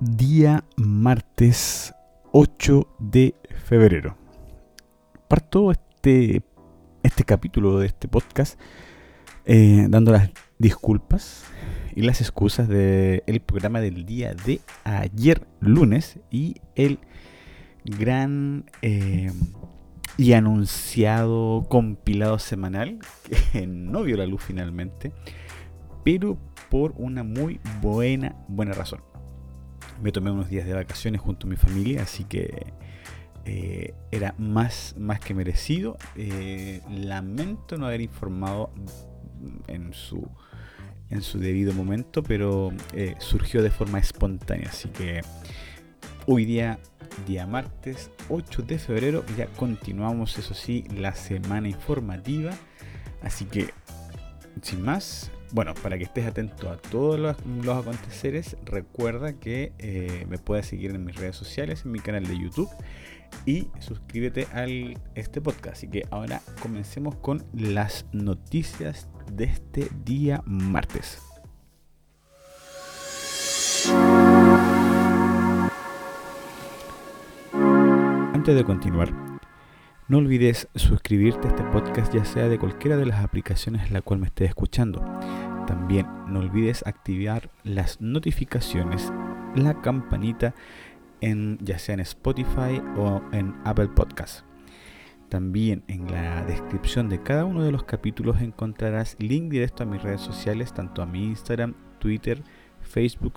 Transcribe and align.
día 0.00 0.64
martes 0.76 1.92
8 2.30 2.86
de 3.00 3.34
febrero. 3.64 4.16
Parto 5.26 5.72
este, 5.72 6.42
este 7.02 7.24
capítulo 7.24 7.80
de 7.80 7.86
este 7.86 8.06
podcast 8.06 8.60
eh, 9.44 9.86
dando 9.88 10.12
las 10.12 10.30
disculpas 10.58 11.44
y 11.96 12.02
las 12.02 12.20
excusas 12.20 12.68
del 12.68 13.40
programa 13.44 13.80
del 13.80 14.06
día 14.06 14.34
de 14.34 14.60
ayer 14.84 15.46
lunes 15.60 16.20
y 16.30 16.56
el 16.76 17.00
gran 17.84 18.70
eh, 18.82 19.32
y 20.16 20.32
anunciado 20.32 21.66
compilado 21.68 22.38
semanal 22.38 23.00
que 23.52 23.66
no 23.66 24.04
vio 24.04 24.16
la 24.16 24.26
luz 24.26 24.42
finalmente, 24.42 25.12
pero 26.04 26.38
por 26.70 26.94
una 26.96 27.24
muy 27.24 27.58
buena, 27.80 28.36
buena 28.46 28.74
razón 28.74 29.07
me 30.02 30.12
tomé 30.12 30.30
unos 30.30 30.48
días 30.48 30.66
de 30.66 30.74
vacaciones 30.74 31.20
junto 31.20 31.46
a 31.46 31.50
mi 31.50 31.56
familia, 31.56 32.02
así 32.02 32.24
que 32.24 32.72
eh, 33.44 33.94
era 34.10 34.34
más, 34.38 34.94
más 34.98 35.20
que 35.20 35.34
merecido. 35.34 35.96
Eh, 36.16 36.82
lamento 36.90 37.76
no 37.76 37.86
haber 37.86 38.00
informado 38.00 38.70
en 39.66 39.92
su, 39.92 40.28
en 41.10 41.22
su 41.22 41.38
debido 41.38 41.72
momento, 41.72 42.22
pero 42.22 42.72
eh, 42.92 43.14
surgió 43.18 43.62
de 43.62 43.70
forma 43.70 43.98
espontánea, 43.98 44.68
así 44.68 44.88
que 44.88 45.22
hoy 46.26 46.44
día, 46.44 46.78
día 47.26 47.46
martes 47.46 48.10
8 48.28 48.62
de 48.62 48.78
febrero, 48.78 49.24
ya 49.36 49.46
continuamos, 49.46 50.38
eso 50.38 50.54
sí, 50.54 50.84
la 50.94 51.14
semana 51.14 51.68
informativa, 51.68 52.50
así 53.22 53.46
que 53.46 53.70
sin 54.60 54.82
más, 54.82 55.30
bueno, 55.52 55.74
para 55.74 55.98
que 55.98 56.04
estés 56.04 56.26
atento 56.26 56.70
a 56.70 56.76
todos 56.76 57.18
los, 57.18 57.36
aconteceres, 57.76 58.56
recuerda 58.64 59.34
que 59.34 59.72
eh, 59.78 60.26
me 60.28 60.38
puedes 60.38 60.66
seguir 60.66 60.90
en 60.90 61.04
mis 61.04 61.16
redes 61.16 61.36
sociales, 61.36 61.82
en 61.84 61.92
mi 61.92 62.00
canal 62.00 62.26
de 62.26 62.38
YouTube 62.38 62.68
y 63.46 63.68
suscríbete 63.80 64.46
a 64.52 64.66
este 65.14 65.40
podcast. 65.40 65.76
Así 65.76 65.88
que 65.88 66.04
ahora 66.10 66.40
comencemos 66.62 67.16
con 67.16 67.44
las 67.52 68.06
noticias 68.12 69.08
de 69.32 69.44
este 69.44 69.88
día 70.04 70.42
martes. 70.44 71.22
Antes 78.32 78.54
de 78.54 78.64
continuar, 78.64 79.12
no 80.08 80.18
olvides 80.18 80.68
suscribirte 80.74 81.48
a 81.48 81.50
este 81.50 81.62
podcast 81.64 82.14
ya 82.14 82.24
sea 82.24 82.48
de 82.48 82.58
cualquiera 82.58 82.96
de 82.96 83.06
las 83.06 83.22
aplicaciones 83.22 83.86
en 83.86 83.92
la 83.92 84.00
cual 84.00 84.20
me 84.20 84.26
estés 84.26 84.48
escuchando. 84.48 85.02
También 85.68 86.06
no 86.28 86.40
olvides 86.40 86.82
activar 86.86 87.50
las 87.62 88.00
notificaciones, 88.00 89.12
la 89.54 89.82
campanita 89.82 90.54
en 91.20 91.58
ya 91.60 91.78
sea 91.78 91.92
en 91.92 92.00
Spotify 92.00 92.80
o 92.96 93.20
en 93.32 93.54
Apple 93.66 93.88
Podcast. 93.88 94.46
También 95.28 95.84
en 95.86 96.10
la 96.10 96.42
descripción 96.46 97.10
de 97.10 97.22
cada 97.22 97.44
uno 97.44 97.62
de 97.62 97.70
los 97.70 97.84
capítulos 97.84 98.40
encontrarás 98.40 99.14
link 99.18 99.50
directo 99.50 99.82
a 99.82 99.86
mis 99.86 100.02
redes 100.02 100.22
sociales, 100.22 100.72
tanto 100.72 101.02
a 101.02 101.06
mi 101.06 101.26
Instagram, 101.26 101.74
Twitter, 101.98 102.42
Facebook 102.80 103.34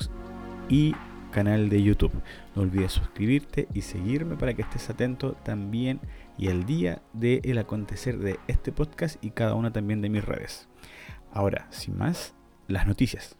y 0.69 0.95
canal 1.33 1.67
de 1.67 1.83
YouTube. 1.83 2.13
No 2.55 2.61
olvides 2.61 2.93
suscribirte 2.93 3.67
y 3.73 3.81
seguirme 3.81 4.37
para 4.37 4.53
que 4.53 4.61
estés 4.61 4.89
atento 4.89 5.33
también 5.43 5.99
y 6.37 6.47
el 6.47 6.65
día 6.65 7.01
del 7.11 7.57
acontecer 7.57 8.19
de 8.19 8.39
este 8.47 8.71
podcast 8.71 9.21
y 9.21 9.31
cada 9.31 9.55
una 9.55 9.73
también 9.73 10.01
de 10.01 10.09
mis 10.09 10.23
redes. 10.23 10.69
Ahora, 11.33 11.67
sin 11.69 11.97
más, 11.97 12.33
las 12.67 12.85
noticias. 12.85 13.37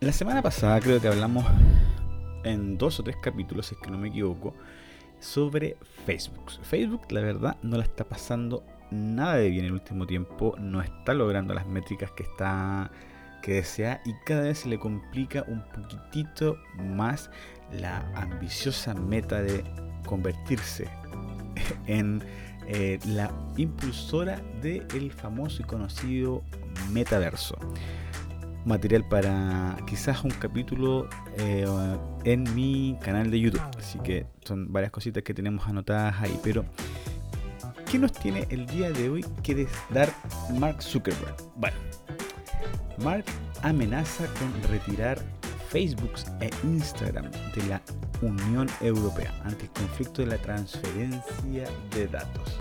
La 0.00 0.12
semana 0.12 0.42
pasada 0.42 0.80
creo 0.80 1.00
que 1.00 1.08
hablamos 1.08 1.44
en 2.44 2.76
dos 2.76 3.00
o 3.00 3.02
tres 3.02 3.16
capítulos, 3.16 3.66
si 3.66 3.74
es 3.74 3.80
que 3.80 3.90
no 3.90 3.96
me 3.96 4.08
equivoco, 4.08 4.54
sobre 5.18 5.78
Facebook. 6.04 6.50
Facebook, 6.62 7.10
la 7.10 7.22
verdad, 7.22 7.56
no 7.62 7.78
la 7.78 7.84
está 7.84 8.04
pasando 8.04 8.64
nada 8.90 9.36
de 9.36 9.48
bien 9.48 9.60
en 9.60 9.66
el 9.66 9.72
último 9.72 10.06
tiempo, 10.06 10.54
no 10.58 10.82
está 10.82 11.14
logrando 11.14 11.54
las 11.54 11.66
métricas 11.66 12.10
que 12.12 12.24
está 12.24 12.90
que 13.42 13.54
desea 13.54 14.00
y 14.04 14.14
cada 14.24 14.42
vez 14.42 14.60
se 14.60 14.68
le 14.68 14.78
complica 14.78 15.44
un 15.46 15.62
poquitito 15.62 16.58
más 16.76 17.30
la 17.72 18.04
ambiciosa 18.14 18.94
meta 18.94 19.42
de 19.42 19.64
convertirse 20.06 20.88
en 21.86 22.22
eh, 22.66 22.98
la 23.06 23.30
impulsora 23.56 24.40
del 24.60 25.10
famoso 25.10 25.62
y 25.62 25.64
conocido 25.64 26.42
metaverso. 26.92 27.56
Material 28.64 29.08
para 29.08 29.78
quizás 29.86 30.22
un 30.24 30.30
capítulo 30.30 31.08
eh, 31.38 31.66
en 32.24 32.54
mi 32.54 32.98
canal 33.00 33.30
de 33.30 33.40
YouTube. 33.40 33.62
Así 33.78 33.98
que 34.00 34.26
son 34.44 34.70
varias 34.70 34.92
cositas 34.92 35.22
que 35.22 35.32
tenemos 35.32 35.66
anotadas 35.66 36.20
ahí. 36.20 36.38
Pero, 36.42 36.66
¿qué 37.90 37.98
nos 37.98 38.12
tiene 38.12 38.46
el 38.50 38.66
día 38.66 38.90
de 38.90 39.08
hoy 39.08 39.24
que 39.42 39.66
dar 39.88 40.12
Mark 40.58 40.82
Zuckerberg? 40.82 41.36
Bueno, 41.56 41.76
Mark 43.02 43.24
amenaza 43.62 44.26
con 44.34 44.70
retirar 44.70 45.18
Facebook 45.70 46.12
e 46.40 46.50
Instagram 46.64 47.30
de 47.54 47.66
la 47.66 47.82
Unión 48.22 48.68
Europea 48.80 49.32
ante 49.44 49.64
el 49.64 49.70
conflicto 49.70 50.22
de 50.22 50.28
la 50.28 50.38
transferencia 50.38 51.68
de 51.94 52.06
datos. 52.06 52.56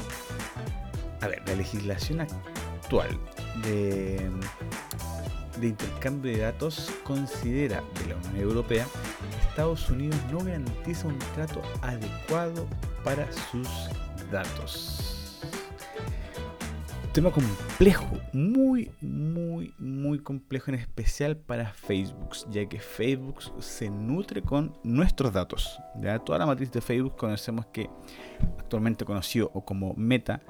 A 1.22 1.28
ver, 1.28 1.42
la 1.48 1.56
legislación 1.56 2.22
actual 2.22 3.18
de, 3.64 4.30
de 5.60 5.68
intercambio 5.68 6.32
de 6.32 6.40
datos 6.40 6.92
considera 7.04 7.84
de 8.00 8.10
la 8.10 8.16
Unión 8.16 8.38
Europea 8.38 8.86
Estados 9.50 9.90
Unidos 9.90 10.20
no 10.32 10.38
garantiza 10.38 11.08
un 11.08 11.18
trato 11.34 11.64
adecuado 11.82 12.68
para 13.04 13.28
sus 13.32 13.68
datos 14.32 15.17
tema 17.18 17.32
complejo, 17.32 18.06
muy, 18.32 18.92
muy, 19.02 19.74
muy 19.80 20.20
complejo, 20.20 20.70
en 20.70 20.76
especial 20.76 21.36
para 21.36 21.74
Facebook, 21.74 22.36
ya 22.52 22.70
que 22.70 22.80
Facebook 22.80 23.42
se 23.58 23.90
nutre 23.90 24.44
con 24.44 24.78
nuestros 24.84 25.34
datos. 25.34 25.80
¿ya? 26.00 26.20
Toda 26.20 26.38
la 26.38 26.46
matriz 26.46 26.72
de 26.72 26.80
Facebook 26.80 27.16
conocemos 27.16 27.66
que 27.74 27.90
actualmente 28.60 29.04
conocido 29.04 29.50
o 29.56 29.66
como 29.66 29.96
Meta 29.96 30.44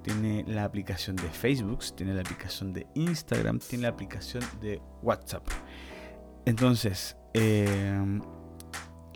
tiene 0.00 0.46
la 0.48 0.64
aplicación 0.64 1.14
de 1.16 1.28
Facebook, 1.28 1.80
tiene 1.94 2.14
la 2.14 2.22
aplicación 2.22 2.72
de 2.72 2.86
Instagram, 2.94 3.58
tiene 3.58 3.82
la 3.82 3.90
aplicación 3.90 4.42
de 4.62 4.80
WhatsApp. 5.02 5.46
Entonces, 6.46 7.18
eh, 7.34 8.00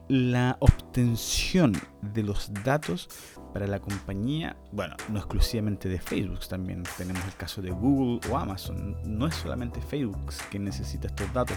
la 0.09 0.57
obtención 0.61 1.73
de 2.01 2.23
los 2.23 2.51
datos 2.65 3.09
para 3.53 3.67
la 3.67 3.79
compañía, 3.79 4.57
bueno, 4.73 4.97
no 5.09 5.19
exclusivamente 5.19 5.89
de 5.89 6.01
Facebook, 6.01 6.47
también 6.49 6.83
tenemos 6.97 7.25
el 7.25 7.35
caso 7.35 7.61
de 7.61 7.71
Google 7.71 8.21
o 8.31 8.37
Amazon. 8.37 8.97
No 9.05 9.27
es 9.27 9.35
solamente 9.35 9.81
Facebook 9.81 10.33
que 10.51 10.59
necesita 10.59 11.09
estos 11.09 11.33
datos, 11.33 11.57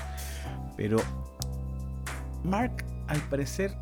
pero 0.76 0.98
Mark 2.44 2.86
al 3.08 3.22
parecer 3.30 3.76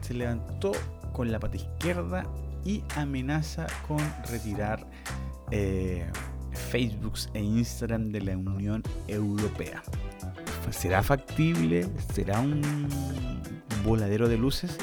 se 0.00 0.14
levantó 0.14 0.72
con 1.12 1.30
la 1.30 1.38
pata 1.38 1.56
izquierda 1.56 2.24
y 2.64 2.82
amenaza 2.96 3.66
con 3.86 3.98
retirar 4.30 4.86
eh, 5.50 6.06
Facebook 6.70 7.14
e 7.34 7.40
Instagram 7.40 8.10
de 8.10 8.20
la 8.22 8.36
Unión 8.36 8.82
Europea. 9.06 9.82
¿Será 10.70 11.02
factible? 11.02 11.86
¿Será 12.12 12.40
un 12.40 12.62
voladero 13.84 14.28
de 14.28 14.38
luces? 14.38 14.76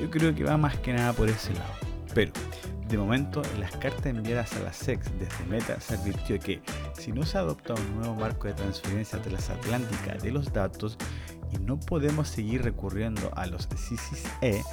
Yo 0.00 0.10
creo 0.10 0.34
que 0.34 0.42
va 0.42 0.56
más 0.56 0.76
que 0.78 0.92
nada 0.92 1.12
por 1.12 1.28
ese 1.28 1.52
lado. 1.54 1.72
Pero, 2.14 2.32
de 2.88 2.98
momento, 2.98 3.42
en 3.54 3.60
las 3.60 3.72
cartas 3.76 4.06
enviadas 4.06 4.54
a 4.56 4.60
la 4.60 4.72
SEX 4.72 5.10
desde 5.18 5.44
Meta 5.48 5.80
se 5.80 5.94
advirtió 5.94 6.40
que 6.40 6.60
si 6.98 7.12
no 7.12 7.24
se 7.24 7.38
adopta 7.38 7.74
un 7.74 7.96
nuevo 7.96 8.14
marco 8.14 8.48
de 8.48 8.54
transferencia 8.54 9.20
transatlántica 9.20 10.14
de 10.14 10.32
los 10.32 10.52
datos 10.52 10.96
y 11.52 11.58
no 11.58 11.78
podemos 11.78 12.28
seguir 12.28 12.62
recurriendo 12.62 13.30
a 13.36 13.46
los 13.46 13.66
CCE 13.68 14.64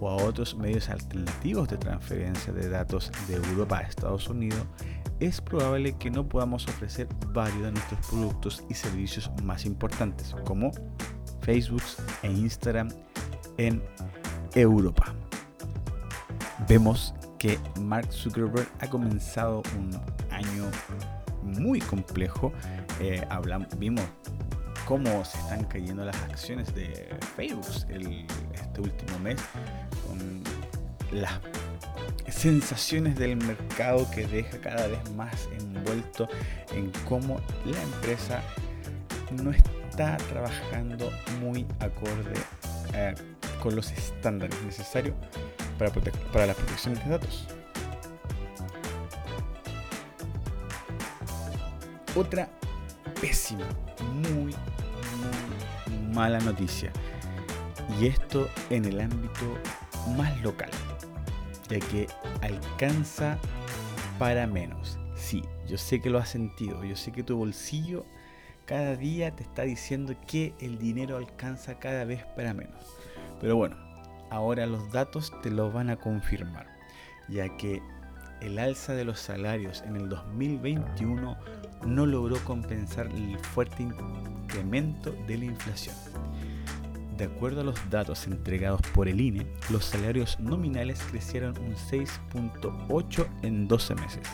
o 0.00 0.08
a 0.08 0.16
otros 0.16 0.56
medios 0.56 0.88
alternativos 0.88 1.68
de 1.68 1.76
transferencia 1.76 2.52
de 2.52 2.68
datos 2.68 3.12
de 3.28 3.34
Europa 3.34 3.78
a 3.78 3.82
Estados 3.82 4.28
Unidos, 4.28 4.64
es 5.20 5.40
probable 5.40 5.96
que 5.98 6.10
no 6.10 6.28
podamos 6.28 6.66
ofrecer 6.66 7.06
varios 7.32 7.62
de 7.62 7.72
nuestros 7.72 8.06
productos 8.08 8.64
y 8.68 8.74
servicios 8.74 9.30
más 9.44 9.64
importantes, 9.64 10.34
como 10.44 10.72
Facebook 11.42 11.82
e 12.22 12.28
Instagram 12.28 12.88
en 13.58 13.82
Europa. 14.54 15.14
Vemos 16.68 17.14
que 17.38 17.58
Mark 17.80 18.12
Zuckerberg 18.12 18.68
ha 18.80 18.88
comenzado 18.88 19.62
un 19.76 19.90
año 20.30 20.70
muy 21.42 21.80
complejo. 21.80 22.52
Eh, 23.00 23.24
hablamos, 23.30 23.68
vimos 23.78 24.04
cómo 24.86 25.24
se 25.24 25.38
están 25.38 25.64
cayendo 25.64 26.04
las 26.04 26.16
acciones 26.22 26.74
de 26.74 27.08
Facebook 27.36 27.66
este 28.54 28.80
último 28.80 29.18
mes, 29.18 29.40
con 30.06 30.42
las 31.12 31.40
sensaciones 32.28 33.16
del 33.16 33.36
mercado 33.36 34.08
que 34.10 34.26
deja 34.26 34.58
cada 34.58 34.86
vez 34.86 35.10
más 35.14 35.48
envuelto 35.58 36.28
en 36.74 36.90
cómo 37.08 37.40
la 37.64 37.82
empresa 37.82 38.42
no 39.42 39.50
está 39.50 39.81
trabajando 39.96 41.10
muy 41.40 41.66
acorde 41.80 42.32
eh, 42.94 43.14
con 43.62 43.76
los 43.76 43.90
estándares 43.92 44.60
necesarios 44.62 45.14
para, 45.78 45.90
para 46.32 46.46
la 46.46 46.54
protección 46.54 46.94
de 46.94 47.04
datos. 47.08 47.46
Otra 52.14 52.48
pésima, 53.20 53.64
muy, 54.00 54.54
muy 54.54 56.14
mala 56.14 56.38
noticia. 56.40 56.92
Y 58.00 58.06
esto 58.06 58.48
en 58.70 58.84
el 58.84 59.00
ámbito 59.00 59.58
más 60.16 60.40
local, 60.42 60.70
ya 61.68 61.78
que 61.78 62.06
alcanza 62.40 63.38
para 64.18 64.46
menos. 64.46 64.98
Sí, 65.16 65.42
yo 65.66 65.78
sé 65.78 66.00
que 66.00 66.10
lo 66.10 66.18
has 66.18 66.28
sentido, 66.28 66.84
yo 66.84 66.96
sé 66.96 67.12
que 67.12 67.22
tu 67.22 67.36
bolsillo 67.36 68.04
cada 68.66 68.96
día 68.96 69.34
te 69.34 69.42
está 69.42 69.62
diciendo 69.62 70.14
que 70.26 70.54
el 70.60 70.78
dinero 70.78 71.16
alcanza 71.16 71.78
cada 71.78 72.04
vez 72.04 72.24
para 72.36 72.54
menos. 72.54 72.84
Pero 73.40 73.56
bueno, 73.56 73.76
ahora 74.30 74.66
los 74.66 74.90
datos 74.92 75.32
te 75.42 75.50
lo 75.50 75.70
van 75.70 75.90
a 75.90 75.96
confirmar, 75.96 76.66
ya 77.28 77.56
que 77.56 77.82
el 78.40 78.58
alza 78.58 78.94
de 78.94 79.04
los 79.04 79.20
salarios 79.20 79.82
en 79.86 79.96
el 79.96 80.08
2021 80.08 81.36
no 81.86 82.06
logró 82.06 82.36
compensar 82.44 83.06
el 83.06 83.38
fuerte 83.38 83.82
incremento 83.82 85.12
de 85.26 85.38
la 85.38 85.44
inflación. 85.44 85.94
De 87.16 87.24
acuerdo 87.24 87.60
a 87.60 87.64
los 87.64 87.90
datos 87.90 88.26
entregados 88.26 88.80
por 88.94 89.06
el 89.06 89.20
INE, 89.20 89.46
los 89.70 89.84
salarios 89.84 90.40
nominales 90.40 91.00
crecieron 91.10 91.56
un 91.58 91.74
6.8 91.74 93.26
en 93.42 93.68
12 93.68 93.94
meses, 93.94 94.28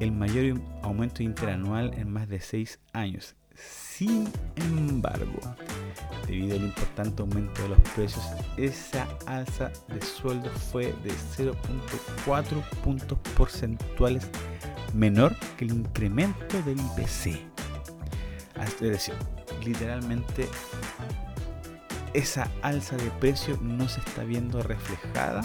el 0.00 0.10
mayor 0.12 0.60
aumento 0.82 1.22
interanual 1.22 1.92
en 1.94 2.10
más 2.10 2.28
de 2.28 2.40
6 2.40 2.80
años. 2.92 3.36
Sin 3.58 4.30
embargo, 4.56 5.40
debido 6.26 6.56
al 6.56 6.64
importante 6.66 7.22
aumento 7.22 7.62
de 7.62 7.70
los 7.70 7.80
precios, 7.96 8.24
esa 8.56 9.08
alza 9.26 9.72
de 9.88 10.00
sueldo 10.00 10.50
fue 10.70 10.94
de 11.02 11.10
0.4 11.36 12.62
puntos 12.84 13.18
porcentuales 13.36 14.28
menor 14.94 15.34
que 15.56 15.64
el 15.64 15.72
incremento 15.72 16.62
del 16.62 16.78
IPC. 16.78 17.40
Es 18.62 18.80
decir, 18.80 19.14
literalmente 19.64 20.48
esa 22.14 22.48
alza 22.62 22.96
de 22.96 23.10
precio 23.12 23.58
no 23.60 23.88
se 23.88 24.00
está 24.00 24.24
viendo 24.24 24.62
reflejada 24.62 25.42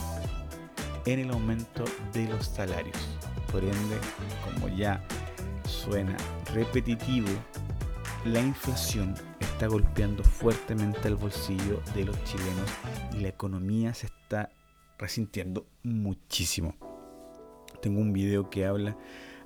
en 1.06 1.20
el 1.20 1.32
aumento 1.32 1.86
de 2.14 2.28
los 2.28 2.46
salarios. 2.48 2.98
Por 3.52 3.64
ende, 3.64 3.98
como 4.44 4.70
ya 4.70 5.04
suena 5.68 6.16
repetitivo, 6.54 7.28
la 8.26 8.40
inflación 8.40 9.16
está 9.42 9.68
golpeando 9.68 10.24
fuertemente 10.24 11.08
el 11.10 11.16
bolsillo 11.16 11.82
de 11.94 12.06
los 12.06 12.24
chilenos 12.24 12.70
y 13.14 13.20
la 13.20 13.28
economía 13.28 13.94
se 13.94 14.08
está 14.08 14.50
resintiendo 14.98 15.68
muchísimo. 15.84 16.76
Tengo 17.82 18.00
un 18.00 18.14
video 18.14 18.50
que 18.50 18.66
habla 18.66 18.98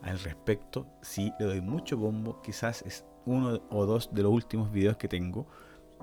al 0.04 0.20
respecto. 0.20 0.86
Sí, 1.02 1.34
le 1.40 1.46
doy 1.46 1.62
mucho 1.62 1.98
bombo. 1.98 2.40
Quizás 2.44 2.84
es 2.84 3.04
uno 3.26 3.62
o 3.72 3.86
dos 3.88 4.14
de 4.14 4.22
los 4.22 4.32
últimos 4.32 4.72
videos 4.72 4.98
que 4.98 5.08
tengo. 5.08 5.48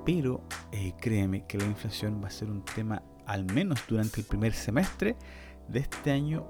Pero 0.04 0.42
eh, 0.72 0.94
créeme 1.00 1.46
que 1.46 1.58
la 1.58 1.66
inflación 1.66 2.20
va 2.22 2.26
a 2.26 2.32
ser 2.32 2.50
un 2.50 2.64
tema, 2.64 3.04
al 3.26 3.44
menos 3.44 3.84
durante 3.88 4.20
el 4.20 4.26
primer 4.26 4.52
semestre 4.52 5.16
de 5.68 5.78
este 5.78 6.10
año, 6.10 6.44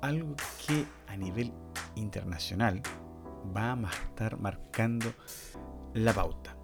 algo 0.00 0.36
que 0.64 0.86
a 1.08 1.16
nivel 1.16 1.52
internacional 1.96 2.80
va 3.56 3.72
a 3.72 3.92
estar 4.08 4.38
marcando 4.38 5.12
la 5.94 6.12
pauta. 6.12 6.56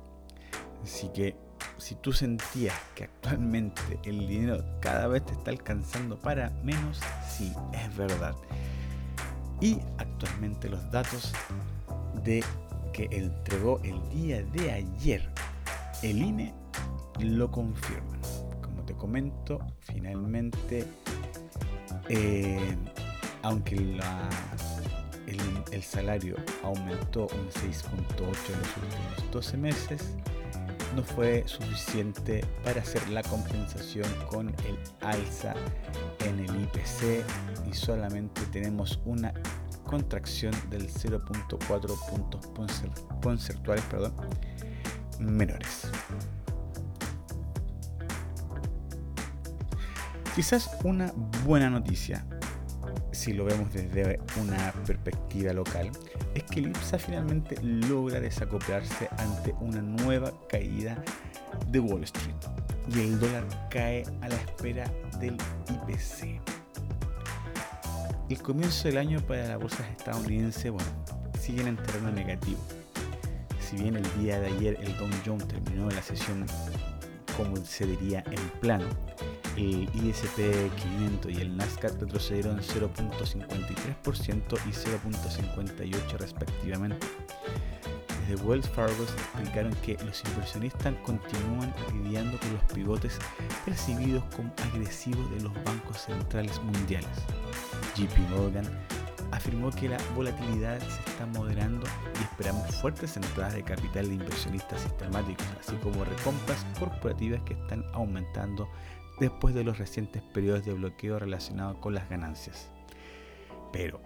Así 0.83 1.09
que 1.09 1.37
si 1.79 1.95
tú 1.97 2.13
sentías 2.13 2.75
que 2.95 3.05
actualmente 3.05 3.81
el 4.05 4.27
dinero 4.27 4.65
cada 4.81 5.07
vez 5.07 5.25
te 5.25 5.33
está 5.33 5.51
alcanzando 5.51 6.19
para 6.19 6.51
menos, 6.63 7.01
sí, 7.29 7.53
es 7.73 7.97
verdad. 7.97 8.35
Y 9.61 9.79
actualmente 9.99 10.69
los 10.69 10.91
datos 10.91 11.33
de 12.25 12.43
que 12.93 13.09
entregó 13.11 13.81
el 13.83 14.09
día 14.11 14.43
de 14.43 14.73
ayer 14.73 15.31
el 16.03 16.23
INE 16.23 16.55
lo 17.19 17.51
confirman. 17.51 18.21
Como 18.63 18.83
te 18.85 18.95
comento, 18.95 19.61
finalmente, 19.81 20.87
eh, 22.09 22.77
aunque 23.43 23.77
el, 25.73 25.83
salario 25.83 26.37
aumentó 26.63 27.23
un 27.23 27.49
6.8 27.51 27.63
en 28.19 28.59
los 28.59 28.77
últimos 28.77 29.31
12 29.33 29.57
meses, 29.57 30.15
no 30.95 31.03
fue 31.03 31.45
suficiente 31.47 32.45
para 32.65 32.81
hacer 32.81 33.09
la 33.11 33.23
compensación 33.23 34.09
con 34.29 34.49
el 34.49 34.79
alza 35.01 35.55
en 36.27 36.41
el 36.41 36.63
IPC 36.63 37.25
y 37.71 37.75
solamente 37.75 38.43
tenemos 38.53 39.01
una 39.05 39.33
contracción 39.85 40.53
del 40.69 40.89
0.4 40.89 42.11
puntos 42.11 42.47
porcentuales 43.21 43.85
perdón, 43.85 44.15
menores. 45.19 45.91
Quizás 50.35 50.71
una 50.85 51.13
buena 51.45 51.69
noticia, 51.69 52.25
si 53.21 53.35
lo 53.35 53.45
vemos 53.45 53.71
desde 53.71 54.19
una 54.41 54.73
perspectiva 54.87 55.53
local, 55.53 55.91
es 56.35 56.43
que 56.45 56.61
el 56.61 56.69
IPSA 56.69 56.99
finalmente 56.99 57.55
logra 57.63 58.19
desacoplarse 58.19 59.11
ante 59.19 59.55
una 59.61 59.83
nueva 59.83 60.33
caída 60.49 61.05
de 61.67 61.81
Wall 61.81 62.05
Street 62.05 62.35
y 62.89 63.01
el 63.01 63.21
dólar 63.21 63.45
cae 63.69 64.05
a 64.23 64.29
la 64.29 64.37
espera 64.37 64.91
del 65.19 65.37
IPC. 65.69 66.41
El 68.31 68.41
comienzo 68.41 68.89
del 68.89 68.97
año 68.97 69.21
para 69.21 69.47
la 69.49 69.59
bolsa 69.59 69.87
estadounidense, 69.91 70.71
bueno, 70.71 70.89
siguen 71.39 71.67
en 71.67 71.77
terreno 71.77 72.11
negativo. 72.13 72.61
Si 73.61 73.77
bien 73.77 73.97
el 73.97 74.19
día 74.19 74.41
de 74.41 74.47
ayer 74.47 74.79
el 74.81 74.97
Dow 74.97 75.09
Jones 75.27 75.47
terminó 75.47 75.91
la 75.91 76.01
sesión 76.01 76.47
como 77.37 77.57
se 77.59 77.85
diría 77.85 78.25
en 78.31 78.61
plano, 78.61 78.87
el 79.57 79.89
ISP 79.95 80.71
500 80.75 81.33
y 81.33 81.41
el 81.41 81.57
Nasdaq 81.57 82.01
retrocedieron 82.01 82.61
0.53% 82.61 84.59
y 84.67 84.71
0.58% 84.71 86.19
respectivamente. 86.19 87.07
Desde 88.29 88.45
Wells 88.45 88.69
Fargo 88.69 89.03
explicaron 89.03 89.75
que 89.83 89.97
los 90.05 90.23
inversionistas 90.25 90.95
continúan 91.05 91.75
lidiando 91.93 92.39
con 92.39 92.53
los 92.53 92.63
pivotes 92.73 93.19
percibidos 93.65 94.23
como 94.37 94.53
agresivos 94.71 95.29
de 95.33 95.41
los 95.41 95.53
bancos 95.65 96.03
centrales 96.03 96.61
mundiales. 96.63 97.11
JP 97.97 98.17
Morgan 98.31 98.67
afirmó 99.33 99.71
que 99.71 99.89
la 99.89 99.99
volatilidad 100.15 100.79
se 100.81 101.11
está 101.11 101.27
moderando 101.27 101.87
y 102.21 102.23
esperamos 102.23 102.75
fuertes 102.77 103.17
entradas 103.17 103.55
de 103.55 103.63
capital 103.63 104.09
de 104.09 104.15
inversionistas 104.15 104.81
sistemáticos, 104.83 105.47
así 105.61 105.77
como 105.77 106.05
recompras 106.05 106.65
corporativas 106.79 107.41
que 107.43 107.55
están 107.55 107.85
aumentando 107.93 108.69
después 109.21 109.55
de 109.55 109.63
los 109.63 109.79
recientes 109.79 110.23
periodos 110.23 110.65
de 110.65 110.73
bloqueo 110.73 111.19
relacionados 111.19 111.77
con 111.77 111.95
las 111.95 112.09
ganancias. 112.09 112.71
Pero 113.73 114.01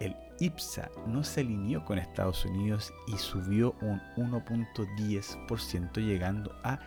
el 0.00 0.16
IPSA 0.40 0.90
no 1.06 1.22
se 1.24 1.40
alineó 1.40 1.82
con 1.84 1.98
Estados 1.98 2.44
Unidos 2.44 2.92
y 3.06 3.16
subió 3.16 3.76
un 3.80 4.02
1.10% 4.16 6.04
llegando 6.04 6.52
a 6.64 6.80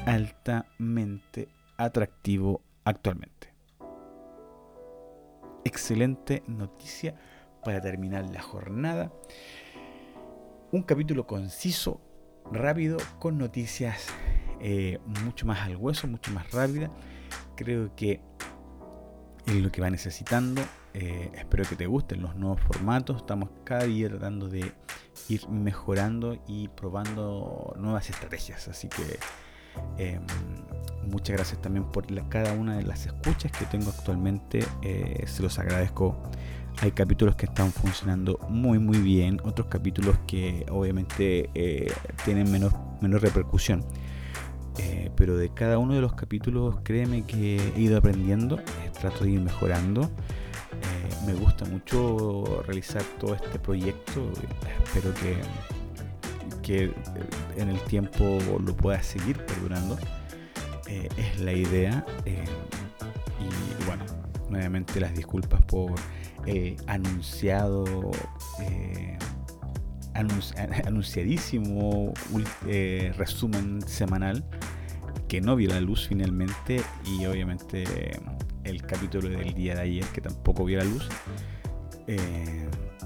altamente 0.06 1.48
atractivo 1.76 2.62
actualmente. 2.84 3.52
Excelente 5.64 6.42
noticia 6.46 7.14
para 7.64 7.80
terminar 7.80 8.28
la 8.30 8.42
jornada. 8.42 9.12
Un 10.72 10.82
capítulo 10.82 11.26
conciso, 11.26 12.00
rápido, 12.50 12.98
con 13.18 13.38
noticias 13.38 14.06
eh, 14.60 14.98
mucho 15.24 15.46
más 15.46 15.60
al 15.60 15.76
hueso, 15.76 16.06
mucho 16.06 16.30
más 16.32 16.50
rápida. 16.50 16.90
Creo 17.56 17.94
que 17.96 18.20
es 19.46 19.54
lo 19.54 19.70
que 19.72 19.80
va 19.80 19.90
necesitando. 19.90 20.62
Eh, 20.92 21.30
espero 21.34 21.64
que 21.68 21.76
te 21.76 21.86
gusten 21.86 22.22
los 22.22 22.36
nuevos 22.36 22.60
formatos. 22.60 23.18
Estamos 23.18 23.50
cada 23.64 23.84
día 23.84 24.08
tratando 24.08 24.48
de 24.48 24.72
ir 25.28 25.48
mejorando 25.48 26.42
y 26.46 26.68
probando 26.68 27.74
nuevas 27.78 28.10
estrategias. 28.10 28.68
Así 28.68 28.88
que 28.88 29.18
em, 29.98 30.26
muchas 31.10 31.36
gracias 31.36 31.60
también 31.60 31.84
por 31.84 32.06
cada 32.28 32.52
una 32.52 32.76
de 32.76 32.84
las 32.84 33.06
escuchas 33.06 33.52
que 33.52 33.64
tengo 33.66 33.90
actualmente. 33.90 34.64
Eh, 34.82 35.24
se 35.26 35.42
los 35.42 35.58
agradezco. 35.58 36.16
Hay 36.80 36.92
capítulos 36.92 37.36
que 37.36 37.46
están 37.46 37.72
funcionando 37.72 38.38
muy 38.48 38.78
muy 38.78 38.98
bien, 38.98 39.40
otros 39.44 39.66
capítulos 39.66 40.16
que 40.26 40.64
obviamente 40.70 41.50
eh, 41.54 41.92
tienen 42.24 42.50
menos, 42.50 42.72
menos 43.00 43.20
repercusión. 43.20 43.84
Eh, 44.78 45.10
pero 45.16 45.36
de 45.36 45.52
cada 45.52 45.78
uno 45.78 45.94
de 45.94 46.00
los 46.00 46.14
capítulos 46.14 46.76
créeme 46.82 47.24
que 47.24 47.56
he 47.76 47.80
ido 47.80 47.98
aprendiendo, 47.98 48.60
trato 48.98 49.24
de 49.24 49.32
ir 49.32 49.40
mejorando. 49.40 50.10
me 51.26 51.34
gusta 51.34 51.64
mucho 51.66 52.62
realizar 52.66 53.02
todo 53.18 53.34
este 53.34 53.58
proyecto, 53.58 54.32
espero 54.84 55.12
que, 55.14 55.36
que 56.62 56.94
en 57.60 57.68
el 57.68 57.80
tiempo 57.80 58.38
lo 58.64 58.74
pueda 58.74 59.02
seguir 59.02 59.44
perdurando. 59.44 59.98
Eh, 60.90 61.08
es 61.16 61.40
la 61.40 61.52
idea. 61.52 62.04
Eh, 62.24 62.44
y 63.38 63.84
bueno, 63.84 64.04
nuevamente 64.48 64.98
las 64.98 65.14
disculpas 65.14 65.62
por 65.62 65.92
el 66.46 66.76
anunciado, 66.88 68.10
eh, 68.60 69.16
anunciadísimo 70.84 72.12
resumen 73.16 73.80
semanal 73.86 74.44
que 75.28 75.40
no 75.40 75.54
vio 75.54 75.70
la 75.70 75.80
luz 75.80 76.08
finalmente 76.08 76.82
y 77.06 77.24
obviamente 77.24 77.84
el 78.64 78.82
capítulo 78.82 79.28
del 79.28 79.54
día 79.54 79.76
de 79.76 79.82
ayer 79.82 80.04
que 80.06 80.20
tampoco 80.20 80.64
vio 80.64 80.78
la 80.78 80.84
luz 80.84 81.08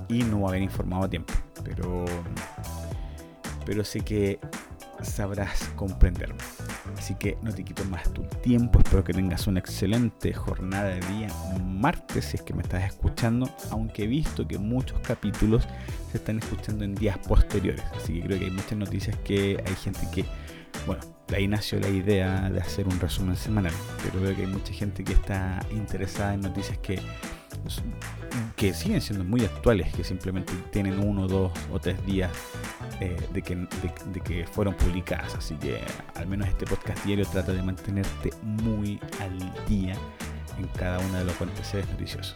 y 0.08 0.22
no 0.24 0.48
haber 0.48 0.62
informado 0.62 1.04
a 1.04 1.10
tiempo 1.10 1.34
pero 1.62 2.06
pero 3.64 3.84
sé 3.84 4.00
que 4.00 4.40
sabrás 5.02 5.70
comprenderme 5.76 6.38
Así 6.98 7.14
que 7.14 7.36
no 7.42 7.52
te 7.52 7.64
quito 7.64 7.84
más 7.86 8.12
tu 8.12 8.22
tiempo. 8.42 8.78
Espero 8.78 9.04
que 9.04 9.12
tengas 9.12 9.46
una 9.46 9.60
excelente 9.60 10.32
jornada 10.32 10.90
de 10.90 11.00
día 11.14 11.28
martes 11.60 12.26
si 12.26 12.36
es 12.36 12.42
que 12.42 12.54
me 12.54 12.62
estás 12.62 12.84
escuchando. 12.84 13.48
Aunque 13.70 14.04
he 14.04 14.06
visto 14.06 14.46
que 14.46 14.58
muchos 14.58 14.98
capítulos 15.00 15.66
se 16.10 16.18
están 16.18 16.38
escuchando 16.38 16.84
en 16.84 16.94
días 16.94 17.18
posteriores. 17.18 17.84
Así 17.96 18.14
que 18.14 18.26
creo 18.26 18.38
que 18.38 18.44
hay 18.46 18.50
muchas 18.50 18.78
noticias 18.78 19.16
que 19.24 19.62
hay 19.66 19.74
gente 19.74 20.00
que, 20.12 20.24
bueno, 20.86 21.02
ahí 21.34 21.48
nació 21.48 21.80
la 21.80 21.88
idea 21.88 22.50
de 22.50 22.60
hacer 22.60 22.86
un 22.86 22.98
resumen 23.00 23.36
semanal. 23.36 23.72
Pero 24.02 24.20
veo 24.20 24.34
que 24.34 24.42
hay 24.42 24.48
mucha 24.48 24.72
gente 24.72 25.04
que 25.04 25.14
está 25.14 25.64
interesada 25.70 26.34
en 26.34 26.42
noticias 26.42 26.78
que 26.78 27.00
que 28.56 28.72
siguen 28.72 29.00
siendo 29.00 29.24
muy 29.24 29.44
actuales, 29.44 29.92
que 29.94 30.04
simplemente 30.04 30.52
tienen 30.70 30.98
uno, 30.98 31.26
dos 31.26 31.52
o 31.72 31.78
tres 31.78 32.04
días 32.06 32.30
eh, 33.00 33.16
de, 33.32 33.42
que, 33.42 33.56
de, 33.56 34.20
que 34.20 34.46
fueron 34.46 34.74
publicadas. 34.74 35.34
Así 35.34 35.54
que 35.56 35.80
al 36.14 36.26
menos 36.26 36.48
este 36.48 36.66
podcast 36.66 37.04
diario 37.04 37.26
trata 37.26 37.52
de 37.52 37.62
mantenerte 37.62 38.30
muy 38.42 39.00
al 39.20 39.38
día 39.66 39.94
en 40.58 40.66
cada 40.78 40.98
uno 41.00 41.18
de 41.18 41.24
los 41.24 41.34
aconteceres 41.34 41.88
noticiosos. 41.90 42.34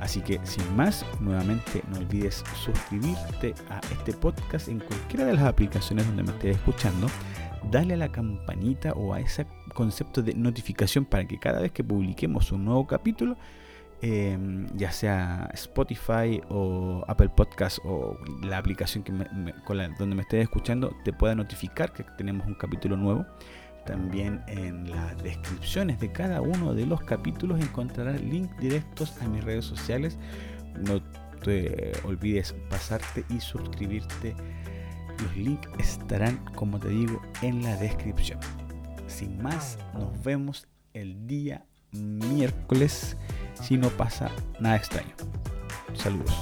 Así 0.00 0.20
que 0.20 0.40
sin 0.44 0.76
más, 0.76 1.04
nuevamente 1.20 1.82
no 1.90 1.98
olvides 1.98 2.44
suscribirte 2.64 3.54
a 3.68 3.80
este 3.90 4.12
podcast 4.12 4.68
en 4.68 4.78
cualquiera 4.78 5.24
de 5.24 5.34
las 5.34 5.44
aplicaciones 5.44 6.06
donde 6.06 6.22
me 6.22 6.30
estés 6.30 6.56
escuchando. 6.56 7.08
Dale 7.70 7.94
a 7.94 7.96
la 7.96 8.12
campanita 8.12 8.92
o 8.92 9.12
a 9.12 9.20
ese 9.20 9.46
concepto 9.74 10.22
de 10.22 10.34
notificación 10.34 11.04
para 11.04 11.26
que 11.26 11.38
cada 11.38 11.60
vez 11.60 11.72
que 11.72 11.82
publiquemos 11.82 12.52
un 12.52 12.64
nuevo 12.64 12.86
capítulo 12.86 13.36
Em, 14.00 14.68
ya 14.76 14.92
sea 14.92 15.50
Spotify 15.54 16.40
o 16.50 17.04
Apple 17.08 17.30
Podcast 17.30 17.78
o 17.84 18.16
la 18.44 18.58
aplicación 18.58 19.02
que 19.02 19.12
donde 19.12 20.14
me 20.14 20.22
estés 20.22 20.44
escuchando, 20.44 20.94
te 21.04 21.12
pueda 21.12 21.34
notificar 21.34 21.92
que 21.92 22.04
tenemos 22.16 22.46
un 22.46 22.54
capítulo 22.54 22.96
nuevo. 22.96 23.26
También 23.86 24.42
en 24.46 24.88
las 24.88 25.20
descripciones 25.22 25.98
de 25.98 26.12
cada 26.12 26.42
uno 26.42 26.74
de 26.74 26.86
los 26.86 27.00
capítulos 27.00 27.60
encontrarás 27.60 28.20
links 28.20 28.56
directos 28.58 29.20
a 29.20 29.26
mis 29.26 29.42
redes 29.42 29.64
sociales. 29.64 30.16
No 30.76 31.02
te 31.42 31.92
olvides 32.04 32.54
pasarte 32.70 33.24
y 33.30 33.40
suscribirte. 33.40 34.36
Los 35.22 35.36
links 35.36 35.68
estarán, 35.78 36.36
como 36.54 36.78
te 36.78 36.88
digo, 36.88 37.20
en 37.42 37.62
la 37.64 37.76
descripción. 37.76 38.38
Sin 39.08 39.42
más, 39.42 39.76
nos 39.94 40.22
vemos 40.22 40.68
el 40.92 41.26
día 41.26 41.64
miércoles 41.92 43.16
si 43.62 43.76
no 43.76 43.88
pasa 43.90 44.30
nada 44.60 44.76
extraño. 44.76 45.14
Saludos. 45.94 46.34